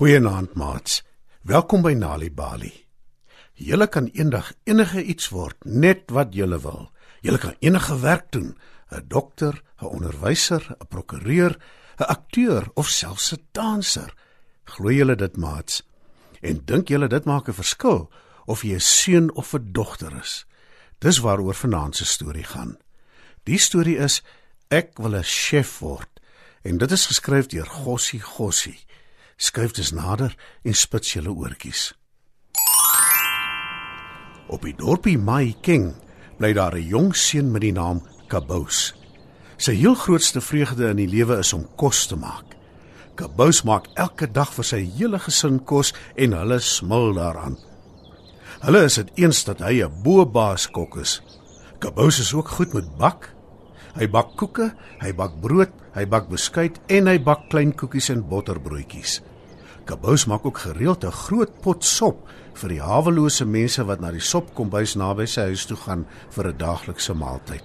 Goeienaand, 0.00 0.54
maats. 0.56 1.02
Welkom 1.44 1.82
by 1.84 1.90
Nali 1.92 2.30
Bali. 2.32 2.70
Julle 3.52 3.84
kan 3.92 4.06
eendag 4.16 4.46
enige 4.64 5.02
iets 5.04 5.26
word, 5.28 5.58
net 5.68 6.08
wat 6.16 6.32
julle 6.32 6.56
wil. 6.64 6.86
Julle 7.20 7.36
kan 7.42 7.58
enige 7.60 7.98
werk 8.00 8.30
doen: 8.32 8.56
'n 8.88 9.04
dokter, 9.12 9.60
'n 9.76 9.92
onderwyser, 9.92 10.64
'n 10.70 10.88
prokureur, 10.88 11.52
'n 11.98 12.08
akteur 12.16 12.70
of 12.74 12.88
selfs 12.88 13.32
'n 13.32 13.44
danser. 13.52 14.14
Glo 14.64 14.90
julle 14.90 15.16
dit, 15.16 15.36
maats? 15.36 15.82
En 16.40 16.64
dink 16.64 16.88
julle 16.88 17.08
dit 17.08 17.24
maak 17.24 17.48
'n 17.48 17.60
verskil 17.60 18.10
of 18.46 18.62
jy 18.62 18.74
'n 18.74 18.80
seun 18.80 19.34
of 19.34 19.52
'n 19.52 19.68
dogter 19.72 20.16
is? 20.16 20.46
Dis 20.98 21.18
waaroor 21.18 21.54
vanaand 21.54 21.96
se 21.96 22.04
storie 22.04 22.44
gaan. 22.44 22.78
Die 23.42 23.58
storie 23.58 23.98
is 23.98 24.22
Ek 24.68 24.96
wil 24.96 25.14
'n 25.16 25.22
chef 25.22 25.78
word 25.78 26.20
en 26.62 26.78
dit 26.78 26.90
is 26.90 27.06
geskryf 27.06 27.46
deur 27.46 27.66
Gossie 27.66 28.20
Gossie. 28.20 28.80
Skuif 29.40 29.72
dus 29.72 29.94
nader 29.96 30.34
en 30.68 30.74
spits 30.76 31.14
julle 31.16 31.32
oortjies. 31.32 31.94
Op 34.52 34.66
die 34.66 34.74
dorpie 34.76 35.16
Mai 35.16 35.54
King 35.64 35.94
bly 36.36 36.52
daar 36.52 36.76
'n 36.76 36.88
jong 36.92 37.16
seun 37.16 37.48
met 37.50 37.64
die 37.64 37.72
naam 37.72 38.02
Kabous. 38.28 38.94
Sy 39.56 39.72
heel 39.74 39.94
grootste 39.94 40.40
vreugde 40.40 40.90
in 40.90 40.96
die 40.96 41.08
lewe 41.08 41.38
is 41.38 41.52
om 41.52 41.66
kos 41.76 42.06
te 42.06 42.16
maak. 42.16 42.56
Kabous 43.14 43.62
maak 43.62 43.88
elke 43.94 44.26
dag 44.26 44.52
vir 44.52 44.64
sy 44.64 44.84
hele 44.96 45.18
gesin 45.18 45.64
kos 45.64 45.94
en 46.16 46.32
hulle 46.32 46.58
smil 46.58 47.14
daaraan. 47.14 47.56
Hulle 48.60 48.84
is 48.84 48.94
dit 48.94 49.10
eens 49.14 49.44
dat 49.44 49.58
hy 49.60 49.82
'n 49.82 50.02
boebaas 50.02 50.70
kok 50.70 50.96
is. 50.96 51.22
Kabous 51.78 52.20
is 52.20 52.34
ook 52.34 52.48
goed 52.48 52.72
met 52.74 52.96
bak 52.98 53.34
Hy 53.98 54.06
bak 54.06 54.36
koeke, 54.38 54.70
hy 55.02 55.10
bak 55.16 55.34
brood, 55.42 55.72
hy 55.96 56.04
bak 56.06 56.28
beskuit 56.30 56.78
en 56.94 57.10
hy 57.10 57.18
bak 57.18 57.48
klein 57.50 57.72
koekies 57.74 58.10
en 58.14 58.22
botterbroodjies. 58.22 59.18
Kabous 59.84 60.26
maak 60.26 60.44
ook 60.46 60.58
gereeld 60.58 61.04
'n 61.04 61.10
groot 61.10 61.60
pot 61.60 61.84
sop 61.84 62.28
vir 62.54 62.68
die 62.68 62.82
hawelose 62.82 63.44
mense 63.44 63.84
wat 63.84 64.00
na 64.00 64.10
die 64.10 64.20
sopkombuis 64.20 64.94
naby 64.94 65.26
sy 65.26 65.40
huis 65.40 65.64
toe 65.66 65.76
gaan 65.76 66.06
vir 66.30 66.48
'n 66.48 66.58
daaglikse 66.58 67.14
maaltyd. 67.14 67.64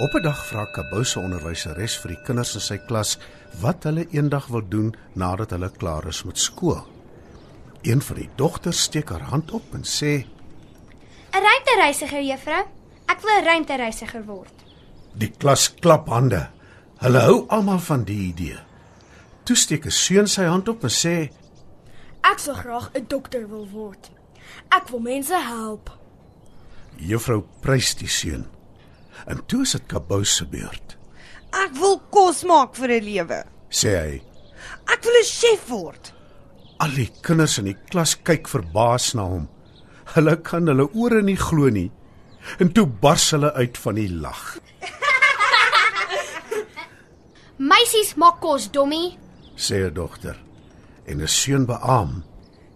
Op 0.00 0.14
'n 0.14 0.22
dag 0.22 0.46
vra 0.46 0.64
Kabous 0.64 1.10
se 1.10 1.18
onderwyseres 1.18 1.98
vir 1.98 2.08
die 2.08 2.22
kinders 2.24 2.54
in 2.54 2.60
sy 2.60 2.78
klas 2.78 3.18
wat 3.60 3.84
hulle 3.84 4.06
eendag 4.10 4.46
wil 4.46 4.62
doen 4.68 4.94
nadat 5.12 5.50
hulle 5.50 5.70
klaar 5.70 6.06
is 6.06 6.22
met 6.22 6.38
skool. 6.38 6.86
Een 7.82 8.02
van 8.02 8.16
die 8.16 8.30
dogters 8.36 8.82
steek 8.82 9.08
haar 9.08 9.28
hand 9.32 9.50
op 9.50 9.74
en 9.74 9.84
sê: 9.84 10.24
'n 11.32 11.42
Ruimtereisiger, 11.42 12.22
juffrou. 12.22 12.64
Ek 13.06 13.20
wil 13.20 13.40
'n 13.40 13.44
ruimtereisiger 13.44 14.24
word. 14.24 14.52
Die 15.14 15.30
klas 15.38 15.74
klap 15.74 16.08
hande. 16.08 16.48
Hulle 17.00 17.20
hou 17.24 17.36
almal 17.48 17.78
van 17.80 18.02
die 18.04 18.18
idee. 18.28 18.58
Toe 19.48 19.56
steek 19.56 19.86
'n 19.86 19.90
seun 19.90 20.26
sy 20.28 20.44
hand 20.44 20.68
op 20.68 20.82
en 20.84 20.92
sê: 20.92 21.32
Ek 22.20 22.38
sou 22.38 22.54
graag 22.54 22.90
'n 22.94 23.06
dokter 23.08 23.48
wil 23.48 23.66
word. 23.72 24.10
Ek 24.68 24.88
wil 24.88 25.00
mense 25.00 25.34
help. 25.34 25.90
Juffrou 26.96 27.44
prys 27.62 27.94
die 27.94 28.08
seun. 28.08 28.46
En 29.26 29.46
toe 29.46 29.62
is 29.62 29.72
dit 29.72 29.86
Kabous 29.86 30.36
se 30.36 30.46
beurt. 30.46 30.96
Ek 31.52 31.72
wil 31.72 32.00
kos 32.10 32.44
maak 32.44 32.76
vir 32.76 32.88
'n 32.88 33.04
lewe, 33.04 33.44
sê 33.70 33.90
hy. 33.96 34.22
Ek 34.92 35.02
wil 35.04 35.16
'n 35.20 35.24
chef 35.24 35.68
word. 35.68 36.12
Al 36.80 36.90
die 36.90 37.10
kinders 37.22 37.58
in 37.58 37.64
die 37.64 37.78
klas 37.90 38.14
kyk 38.14 38.48
verbaas 38.48 39.14
na 39.14 39.22
hom. 39.22 39.48
Hulle 40.14 40.36
kan 40.42 40.66
hulle 40.66 40.88
ore 40.94 41.22
nie 41.22 41.36
glo 41.36 41.70
nie. 41.70 41.90
En 42.58 42.72
toe 42.72 42.86
bars 42.86 43.30
hulle 43.30 43.52
uit 43.52 43.78
van 43.78 43.94
die 43.94 44.08
lag. 44.08 44.58
Meisies 47.60 48.14
maak 48.16 48.38
kos, 48.40 48.70
dommie, 48.72 49.18
sê 49.52 49.84
'n 49.84 49.92
dogter. 49.92 50.36
En 51.04 51.20
'n 51.20 51.28
seun 51.28 51.66
beam. 51.66 52.24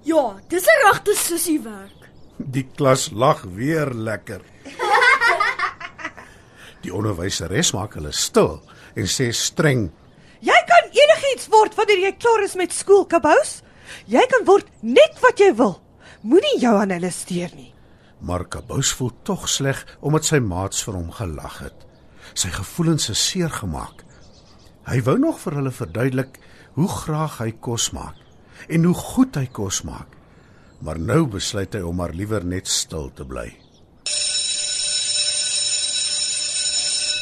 Ja, 0.02 0.36
dis 0.48 0.66
'n 0.66 0.80
regte 0.84 1.14
sussie 1.16 1.60
werk. 1.60 2.10
Die 2.36 2.68
klas 2.76 3.10
lag 3.10 3.42
weer 3.42 3.94
lekker. 3.94 4.42
Die 6.82 6.92
onderwyseres 6.92 7.72
maak 7.72 7.94
hulle 7.94 8.12
stil 8.12 8.60
en 8.94 9.06
sê 9.06 9.32
streng: 9.32 9.90
"Jy 10.40 10.60
kan 10.66 10.84
enigiets 10.90 11.48
word 11.48 11.74
wanneer 11.74 11.98
jy 11.98 12.12
klaar 12.12 12.42
is 12.42 12.54
met 12.54 12.72
skool, 12.72 13.06
Kabous. 13.06 13.62
Jy 14.06 14.26
kan 14.28 14.44
word 14.44 14.66
net 14.80 15.18
wat 15.20 15.38
jy 15.38 15.54
wil." 15.54 15.80
Moenie 16.20 16.60
jou 16.60 16.80
aan 16.80 16.90
hulle 16.90 17.10
steur 17.10 17.50
nie. 17.54 17.74
Marka 18.20 18.60
Bous 18.60 18.92
voel 18.92 19.12
tog 19.22 19.48
sleg 19.48 19.86
omdat 20.00 20.24
sy 20.24 20.38
maats 20.38 20.84
vir 20.84 20.94
hom 20.94 21.10
gelag 21.10 21.58
het. 21.58 21.86
Sy 22.34 22.48
gevoelens 22.48 23.08
is 23.08 23.28
seer 23.28 23.50
gemaak. 23.50 24.04
Hy 24.84 25.00
wou 25.06 25.16
nog 25.16 25.38
vir 25.40 25.56
hulle 25.58 25.72
verduidelik 25.72 26.38
hoe 26.76 26.88
graag 26.92 27.38
hy 27.40 27.52
kos 27.64 27.88
maak 27.96 28.20
en 28.68 28.84
hoe 28.84 28.94
goed 28.96 29.36
hy 29.36 29.46
kos 29.52 29.82
maak. 29.88 30.08
Maar 30.84 30.98
nou 31.00 31.24
besluit 31.32 31.72
hy 31.72 31.80
om 31.84 31.96
maar 31.96 32.12
liewer 32.12 32.44
net 32.44 32.68
stil 32.68 33.08
te 33.16 33.24
bly. 33.24 33.48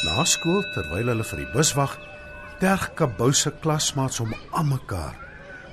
Na 0.03 0.25
skool 0.27 0.63
terwyl 0.75 1.13
hulle 1.13 1.25
vir 1.27 1.39
die 1.39 1.51
bus 1.53 1.71
wag, 1.77 1.93
terg 2.59 2.89
Kabous 2.99 3.45
se 3.45 3.53
klasmaats 3.63 4.19
om 4.19 4.33
aan 4.51 4.73
mekaar. 4.73 5.15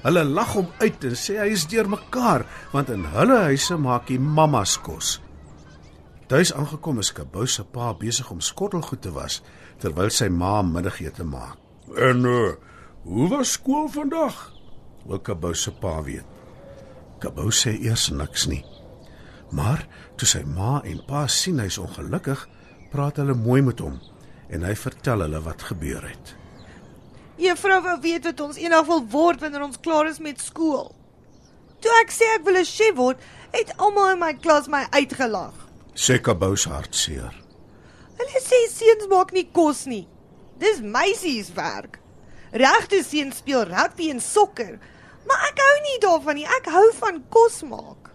Hulle 0.05 0.23
lag 0.25 0.55
hom 0.55 0.69
uit 0.81 1.07
en 1.11 1.17
sê 1.19 1.41
hy 1.43 1.49
is 1.53 1.67
deurmekaar 1.69 2.47
want 2.73 2.93
in 2.95 3.03
hulle 3.17 3.41
huise 3.51 3.77
maak 3.77 4.13
hy 4.13 4.21
mammas 4.23 4.77
kos. 4.81 5.19
Tuis 6.31 6.55
aangekom 6.55 7.03
is 7.03 7.11
Kabou 7.13 7.49
se 7.51 7.67
pa 7.67 7.91
besig 7.99 8.31
om 8.31 8.41
skottelgoed 8.41 9.03
te 9.03 9.11
was 9.13 9.41
terwyl 9.83 10.15
sy 10.15 10.31
ma 10.31 10.61
middagete 10.63 11.27
maak. 11.27 11.60
En 11.97 12.25
uh, 12.25 12.53
hoe 13.03 13.29
was 13.29 13.53
skool 13.53 13.89
vandag? 13.89 14.53
Wil 15.07 15.21
Kabou 15.21 15.55
se 15.55 15.73
pa 15.73 16.03
weet. 16.03 16.27
Kabou 17.19 17.51
sê 17.51 17.75
eers 17.81 18.09
niks 18.11 18.47
nie. 18.47 18.65
Maar 19.51 19.87
toe 20.17 20.29
sy 20.29 20.43
ma 20.47 20.79
en 20.87 21.01
pa 21.07 21.27
sien 21.27 21.59
hy's 21.59 21.79
ongelukkig, 21.81 22.47
praat 22.93 23.19
hulle 23.19 23.35
mooi 23.35 23.63
met 23.63 23.81
hom 23.83 23.99
en 24.51 24.65
hy 24.67 24.75
vertel 24.79 25.25
hulle 25.25 25.41
wat 25.43 25.63
gebeur 25.71 26.05
het. 26.07 26.35
Juffrou 27.41 27.81
wou 27.85 27.97
weet 28.03 28.27
wat 28.29 28.41
ons 28.45 28.59
eendag 28.61 28.87
wil 28.89 29.05
word 29.13 29.43
wanneer 29.43 29.65
ons 29.65 29.81
klaar 29.81 30.11
is 30.11 30.19
met 30.23 30.43
skool. 30.43 30.91
Toe 31.81 31.93
ek 32.03 32.13
sê 32.13 32.27
ek 32.37 32.45
wil 32.45 32.59
'n 32.61 32.65
chef 32.65 32.95
word, 32.97 33.19
het 33.53 33.73
almal 33.79 34.13
in 34.13 34.19
my 34.19 34.33
klas 34.35 34.69
my 34.69 34.87
uitgelag. 34.91 35.55
Sê 35.95 36.21
Kabous 36.21 36.65
hartseer. 36.65 37.35
Hulle 38.19 38.41
sê 38.45 38.59
seuns 38.69 39.09
maak 39.09 39.33
nie 39.33 39.49
kos 39.53 39.87
nie. 39.87 40.07
Dis 40.61 40.83
meisies 40.85 41.53
werk. 41.57 41.99
Regte 42.53 43.01
seuns 43.07 43.41
speel 43.41 43.65
rugby 43.71 44.11
en 44.13 44.21
sokker, 44.21 44.77
maar 45.29 45.49
ek 45.49 45.61
hou 45.63 45.77
nie 45.87 45.99
daarvan 46.03 46.41
nie. 46.41 46.47
Ek 46.59 46.69
hou 46.75 46.87
van 46.99 47.21
kos 47.33 47.63
maak. 47.69 48.11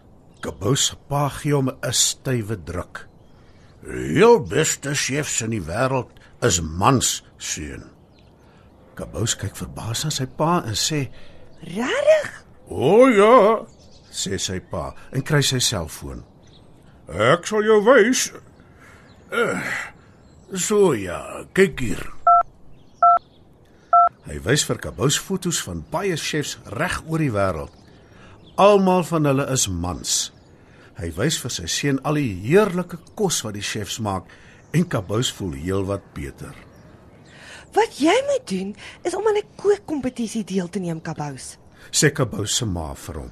Kabous 0.46 0.92
se 0.92 0.98
pa 1.10 1.28
gee 1.40 1.56
hom 1.56 1.72
'n 1.72 1.94
stywe 1.94 2.58
druk. 2.64 3.08
"Jou 4.20 4.40
beste 4.40 4.94
chefs 4.94 5.42
in 5.42 5.52
die 5.52 5.62
wêreld 5.62 6.12
is 6.42 6.62
mans 6.62 7.24
seun." 7.38 7.90
Kabous 8.96 9.36
kyk 9.36 9.56
verbaas 9.56 10.04
na 10.04 10.10
sy 10.10 10.26
pa 10.26 10.64
en 10.66 10.76
sê: 10.76 11.10
"Regtig?" 11.62 12.46
"O 12.70 12.76
oh, 12.76 13.10
ja," 13.10 13.66
sê 14.12 14.38
sy 14.38 14.60
pa 14.60 14.94
en 15.12 15.22
kry 15.22 15.42
sy 15.42 15.60
selfoon. 15.60 16.24
"Ek 17.08 17.48
sal 17.48 17.64
jou 17.64 17.82
wys." 17.84 18.32
Uh, 19.32 19.62
"So 20.54 20.94
ja, 20.94 21.46
kyk 21.54 21.80
hier." 21.80 22.15
Hy 24.26 24.40
wys 24.42 24.64
vir 24.66 24.80
Kabous 24.82 25.20
foto's 25.22 25.60
van 25.68 25.84
baie 25.92 26.16
chefs 26.18 26.56
reg 26.74 26.98
oor 27.06 27.22
die 27.22 27.34
wêreld. 27.34 27.74
Almal 28.58 29.04
van 29.06 29.28
hulle 29.30 29.46
is 29.54 29.68
mans. 29.70 30.16
Hy 30.98 31.12
wys 31.18 31.38
vir 31.44 31.54
sy 31.54 31.68
seun 31.70 32.00
al 32.08 32.18
die 32.18 32.32
heerlike 32.48 32.98
kos 33.20 33.44
wat 33.46 33.58
die 33.58 33.66
chefs 33.66 34.00
maak 34.02 34.32
en 34.74 34.88
Kabous 34.90 35.30
voel 35.36 35.54
heelwat 35.60 36.08
beter. 36.18 36.56
Wat 37.76 38.00
jy 38.00 38.16
moet 38.30 38.46
doen 38.50 38.76
is 39.04 39.16
om 39.16 39.28
aan 39.28 39.38
'n 39.38 39.50
kookkompetisie 39.62 40.44
deel 40.44 40.70
te 40.70 40.80
neem, 40.80 41.02
Kabous. 41.02 41.58
Sê 41.92 42.10
Kabous 42.12 42.56
se 42.56 42.66
ma 42.66 42.94
vir 42.94 43.16
hom. 43.16 43.32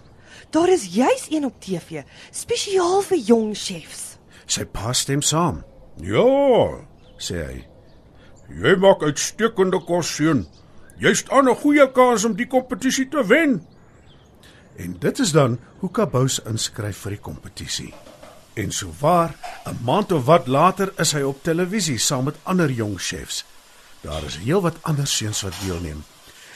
Daar 0.51 0.69
is 0.69 0.85
juis 0.95 1.27
een 1.29 1.45
op 1.45 1.59
TV, 1.59 2.03
spesiaal 2.31 3.01
vir 3.01 3.17
jong 3.17 3.55
chefs. 3.55 4.17
Sy 4.45 4.65
pa 4.65 4.93
stem 4.93 5.21
saam. 5.21 5.63
Ja, 5.97 6.85
sê 7.17 7.45
hy. 7.45 7.65
Jy 8.49 8.75
maak 8.75 9.01
uitstekende 9.01 9.79
kos, 9.79 10.15
seun. 10.15 10.45
Jy 10.97 11.13
staan 11.13 11.49
'n 11.49 11.55
goeie 11.55 11.91
kans 11.91 12.25
om 12.25 12.35
die 12.35 12.47
kompetisie 12.47 13.07
te 13.07 13.25
wen. 13.25 13.65
En 14.77 14.95
dit 14.99 15.19
is 15.19 15.31
dan 15.31 15.59
hoe 15.79 15.91
Kabous 15.91 16.39
inskryf 16.39 16.97
vir 16.97 17.11
die 17.11 17.19
kompetisie. 17.21 17.93
En 18.53 18.71
souwaar, 18.71 19.35
'n 19.65 19.77
maand 19.83 20.11
of 20.11 20.25
wat 20.25 20.47
later 20.47 20.93
is 20.97 21.11
hy 21.11 21.21
op 21.21 21.43
televisie 21.43 21.97
saam 21.97 22.23
met 22.23 22.35
ander 22.43 22.71
jong 22.71 23.01
chefs. 23.01 23.45
Daar 24.01 24.23
is 24.23 24.37
heelwat 24.37 24.77
ander 24.81 25.07
seuns 25.07 25.41
wat 25.41 25.53
deelneem 25.61 26.03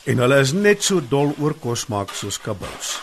en 0.08 0.18
hulle 0.18 0.40
is 0.40 0.54
net 0.56 0.84
so 0.84 1.02
dol 1.02 1.34
oor 1.40 1.54
kos 1.54 1.88
maak 1.88 2.14
soos 2.16 2.38
kabous. 2.40 3.02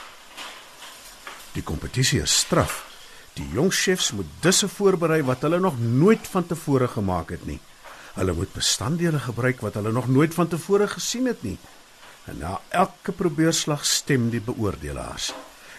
Die 1.52 1.62
kompetisie 1.62 2.22
is 2.22 2.38
straf. 2.44 2.84
Die 3.36 3.46
jong 3.52 3.72
chefs 3.74 4.12
moet 4.12 4.30
disse 4.40 4.68
voorberei 4.68 5.20
wat 5.22 5.42
hulle 5.44 5.60
nog 5.60 5.76
nooit 5.80 6.26
van 6.32 6.46
tevore 6.46 6.88
gemaak 6.88 7.30
het 7.30 7.44
nie. 7.46 7.60
Hulle 8.14 8.32
moet 8.32 8.52
bestanddele 8.54 9.18
gebruik 9.18 9.60
wat 9.60 9.74
hulle 9.74 9.92
nog 9.92 10.08
nooit 10.08 10.34
van 10.34 10.48
tevore 10.48 10.86
gesien 10.88 11.26
het 11.26 11.42
nie. 11.42 11.58
En 12.24 12.38
na 12.38 12.60
elke 12.68 13.12
probeerslag 13.12 13.84
stem 13.86 14.30
die 14.30 14.40
beoordelaars. 14.40 15.32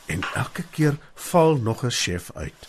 En 0.05 0.21
elke 0.35 0.63
keer 0.71 0.97
val 1.29 1.55
nog 1.55 1.83
'n 1.83 1.91
chef 1.91 2.31
uit. 2.33 2.67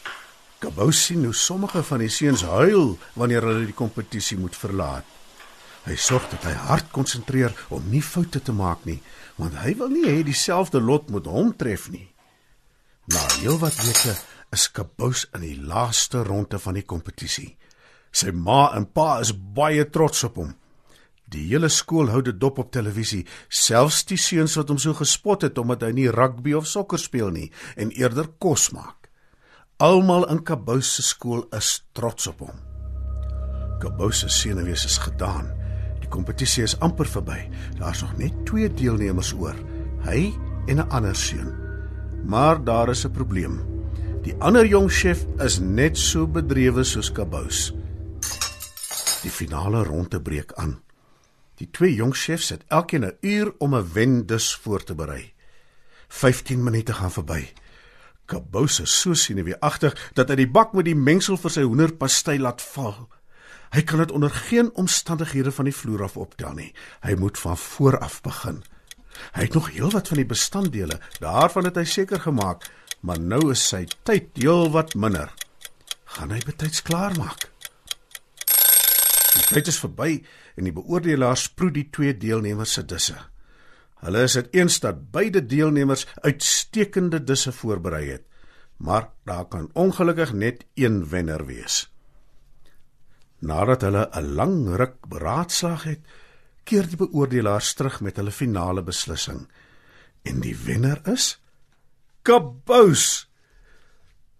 Kabous 0.58 1.04
sien 1.04 1.24
hoe 1.24 1.34
sommige 1.34 1.82
van 1.82 1.98
die 1.98 2.08
seuns 2.08 2.42
huil 2.42 2.98
wanneer 3.12 3.42
hulle 3.42 3.64
die 3.64 3.74
kompetisie 3.74 4.38
moet 4.38 4.56
verlaat. 4.56 5.04
Hy 5.84 5.94
sorg 5.96 6.24
dat 6.30 6.42
hy 6.42 6.52
hard 6.52 6.90
konsentreer 6.90 7.52
om 7.68 7.84
nie 7.90 8.02
foute 8.02 8.42
te 8.42 8.52
maak 8.52 8.84
nie, 8.84 9.02
want 9.36 9.54
hy 9.54 9.76
wil 9.78 9.88
nie 9.88 10.06
hê 10.08 10.22
dieselfde 10.22 10.80
lot 10.80 11.10
moet 11.10 11.26
hom 11.26 11.52
tref 11.56 11.90
nie. 11.90 12.08
Na 13.06 13.22
heelwat 13.38 13.76
weke 13.84 14.16
is 14.50 14.70
Kabous 14.70 15.26
in 15.34 15.40
die 15.40 15.60
laaste 15.62 16.24
ronde 16.26 16.58
van 16.58 16.74
die 16.74 16.82
kompetisie. 16.82 17.56
Sy 18.16 18.32
ma 18.32 18.70
en 18.76 18.86
pa 18.88 19.18
is 19.20 19.32
baie 19.32 19.84
trots 19.92 20.24
op 20.28 20.38
hom. 20.40 20.54
Die 21.26 21.42
hele 21.50 21.68
skool 21.72 22.12
hou 22.14 22.20
dit 22.22 22.36
dop 22.38 22.60
op 22.62 22.70
televisie, 22.72 23.24
selfs 23.50 24.04
die 24.06 24.18
seuns 24.20 24.54
wat 24.56 24.70
hom 24.70 24.78
so 24.80 24.94
gespot 24.96 25.42
het 25.44 25.58
omdat 25.58 25.82
hy 25.82 25.90
nie 25.96 26.12
rugby 26.14 26.54
of 26.56 26.68
sokker 26.70 27.02
speel 27.02 27.32
nie 27.34 27.48
en 27.76 27.90
eerder 27.98 28.30
kos 28.40 28.70
maak. 28.72 29.10
Almal 29.82 30.24
in 30.32 30.40
Kabous 30.46 30.94
se 30.96 31.02
skool 31.04 31.42
is 31.56 31.82
trots 31.98 32.30
op 32.30 32.44
hom. 32.46 32.54
Kabous 33.82 34.22
se 34.22 34.30
senuwees 34.32 34.86
is 34.88 34.96
gedaan. 35.02 35.50
Die 36.00 36.08
kompetisie 36.08 36.64
is 36.64 36.76
amper 36.80 37.10
verby. 37.10 37.42
Daar's 37.76 38.00
nog 38.06 38.14
net 38.16 38.38
twee 38.48 38.70
deelnemers 38.72 39.34
oor, 39.36 39.58
hy 40.06 40.32
en 40.70 40.78
'n 40.78 40.88
ander 40.88 41.16
seun. 41.16 41.52
Maar 42.24 42.64
daar 42.64 42.88
is 42.88 43.04
'n 43.04 43.12
probleem. 43.12 43.60
Die 44.22 44.34
ander 44.38 44.66
jong 44.66 44.90
chef 44.90 45.26
is 45.38 45.58
net 45.58 45.98
so 45.98 46.26
bedrewe 46.26 46.84
soos 46.84 47.12
Kabous. 47.12 47.74
Die 49.26 49.34
finale 49.34 49.82
ronde 49.82 50.20
breek 50.22 50.52
aan. 50.54 50.76
Die 51.58 51.66
twee 51.74 51.94
jong 51.98 52.12
chefs 52.14 52.52
het 52.54 52.62
elkeen 52.70 53.04
'n 53.04 53.16
uur 53.20 53.54
om 53.58 53.74
'n 53.74 53.92
wendus 53.92 54.54
voor 54.54 54.84
te 54.84 54.94
berei. 54.94 55.32
15 56.08 56.62
minute 56.62 56.92
gaan 56.92 57.12
verby. 57.12 57.52
Kabous 58.24 58.80
is 58.80 59.00
so 59.00 59.14
senuweeagtig 59.14 60.10
dat 60.12 60.28
hy 60.28 60.34
die 60.34 60.50
bak 60.50 60.72
met 60.72 60.84
die 60.84 60.94
mengsel 60.94 61.36
vir 61.36 61.50
sy 61.50 61.62
hoenderpastei 61.62 62.38
laat 62.38 62.62
val. 62.62 63.08
Hy 63.70 63.82
kan 63.82 63.98
dit 63.98 64.12
onder 64.12 64.30
geen 64.30 64.74
omstandighede 64.74 65.52
van 65.52 65.64
die 65.64 65.74
vloer 65.74 66.02
af 66.02 66.16
optel 66.16 66.52
nie. 66.52 66.74
Hy 67.00 67.14
moet 67.14 67.38
van 67.38 67.56
voor 67.56 67.98
af 67.98 68.22
begin. 68.22 68.64
Hy 69.32 69.42
het 69.42 69.54
nog 69.54 69.70
heelwat 69.70 70.08
van 70.08 70.16
die 70.16 70.26
bestanddele, 70.26 71.00
daarvan 71.18 71.64
het 71.64 71.76
hy 71.76 71.84
seker 71.84 72.20
gemaak, 72.20 72.70
maar 73.00 73.20
nou 73.20 73.50
is 73.50 73.68
sy 73.68 73.86
tyd 74.02 74.24
heelwat 74.34 74.94
minder. 74.94 75.32
Gaan 76.04 76.30
hy 76.30 76.40
betyds 76.44 76.82
klaar 76.82 77.16
maak? 77.18 77.38
Die 77.38 77.55
tyd 79.52 79.70
is 79.72 79.80
verby 79.82 80.24
en 80.56 80.68
die 80.68 80.74
beoordelaars 80.74 81.48
proe 81.58 81.70
die 81.70 81.88
twee 81.90 82.16
deelnemers 82.16 82.76
se 82.78 82.84
disse. 82.84 83.16
Hulle 84.04 84.22
is 84.28 84.36
dit 84.38 84.54
eens 84.60 84.78
dat 84.80 85.10
beide 85.12 85.42
deelnemers 85.46 86.06
uitstekende 86.20 87.22
disse 87.24 87.52
voorberei 87.52 88.04
het, 88.10 88.24
maar 88.76 89.10
daar 89.24 89.46
kan 89.48 89.70
ongelukkig 89.72 90.32
net 90.32 90.66
een 90.74 91.08
wenner 91.08 91.46
wees. 91.46 91.86
Nadat 93.38 93.82
hulle 93.82 94.08
'n 94.12 94.34
lang 94.34 94.76
ruk 94.76 95.06
beraadslaag 95.08 95.82
het, 95.82 96.00
keer 96.64 96.86
die 96.88 96.96
beoordelaars 96.96 97.74
terug 97.74 98.00
met 98.00 98.16
hulle 98.16 98.32
finale 98.32 98.82
beslissing. 98.82 99.48
En 100.22 100.40
die 100.40 100.56
wenner 100.56 101.00
is 101.04 101.38
Kabous. 102.26 103.28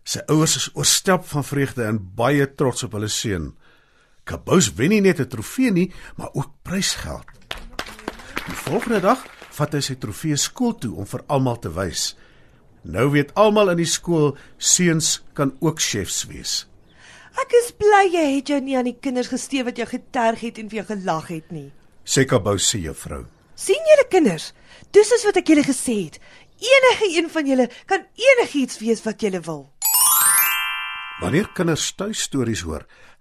Sy 0.06 0.22
ouers 0.26 0.56
is 0.56 0.70
oorstelp 0.74 1.24
van 1.30 1.44
vreugde 1.44 1.84
en 1.86 2.00
baie 2.18 2.46
trots 2.54 2.82
op 2.82 2.92
hulle 2.98 3.08
seun. 3.08 3.52
Kabous 4.26 4.72
wen 4.74 4.90
nie 4.90 5.00
net 5.00 5.20
'n 5.20 5.28
trofee 5.28 5.70
nie, 5.70 5.92
maar 6.16 6.30
ook 6.32 6.50
prysgeld. 6.62 7.24
Die 8.46 8.58
volgende 8.66 9.00
dag 9.00 9.24
vat 9.50 9.72
hy 9.72 9.80
sy 9.80 9.94
trofee 9.94 10.36
skool 10.36 10.74
toe 10.74 10.94
om 10.96 11.06
vir 11.06 11.22
almal 11.28 11.58
te 11.58 11.70
wys. 11.72 12.16
Nou 12.82 13.10
weet 13.10 13.34
almal 13.34 13.70
in 13.70 13.76
die 13.76 13.86
skool 13.86 14.36
seuns 14.58 15.22
kan 15.34 15.56
ook 15.60 15.78
chefs 15.80 16.24
wees. 16.26 16.66
Ek 17.38 17.52
is 17.62 17.72
bly 17.72 18.10
jy 18.12 18.36
het 18.36 18.48
jou 18.48 18.60
nie 18.60 18.76
aan 18.76 18.84
die 18.84 18.98
kinders 19.00 19.28
gesteef 19.28 19.64
wat 19.64 19.76
jou 19.76 19.86
geterg 19.86 20.40
het 20.40 20.58
en 20.58 20.68
vir 20.68 20.76
jou 20.82 20.86
gelag 20.86 21.28
het 21.28 21.50
nie. 21.52 21.72
Sê 22.04 22.24
Kabous 22.24 22.68
se 22.68 22.78
juffrou. 22.80 23.26
sien 23.54 23.82
julle 23.88 24.08
kinders? 24.10 24.52
Dis 24.92 25.10
is 25.12 25.24
wat 25.24 25.36
ek 25.36 25.46
julle 25.48 25.62
gesê 25.64 26.04
het. 26.04 26.18
Enige 26.60 27.18
een 27.18 27.30
van 27.30 27.46
julle 27.46 27.68
kan 27.86 28.04
enigiets 28.16 28.78
wees 28.78 29.02
wat 29.04 29.20
julle 29.20 29.40
wil. 29.40 29.70
Wanneer 31.20 31.48
kinders 31.54 31.92
tuistories 31.96 32.60
hoor, 32.60 32.86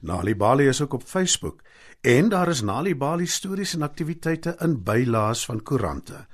Nalibali 0.00 0.68
is 0.68 0.80
ook 0.80 0.92
op 0.92 1.02
Facebook 1.02 1.62
en 2.00 2.28
daar 2.28 2.48
is 2.48 2.60
Nalibali 2.60 3.26
stories 3.26 3.74
en 3.74 3.82
aktiwiteite 3.82 4.56
in 4.58 4.82
bylaas 4.82 5.44
van 5.44 5.62
koerante. 5.62 6.26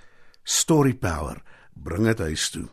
Story 0.43 0.95
Power, 0.95 1.43
bring 1.75 2.05
dit 2.05 2.19
huis 2.19 2.50
toe. 2.50 2.69